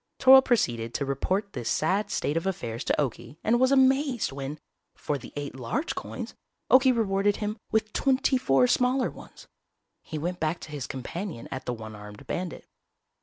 [0.17, 4.57] Toryl proceeded to report this sad state of affairs to Okie and was amazed when,
[4.95, 6.33] for the eight large coins,
[6.71, 9.47] Okie rewarded him with twenty four smaller ones.
[10.01, 12.65] He went back to his companion at the one armed bandit.